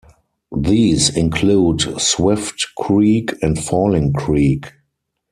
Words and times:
These 0.57 1.15
include 1.15 2.01
Swift 2.01 2.65
Creek 2.75 3.33
and 3.43 3.63
Falling 3.63 4.13
Creek. 4.13 4.71